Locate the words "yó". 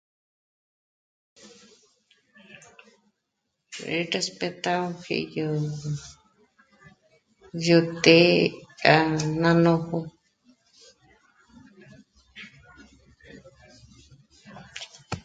7.65-7.79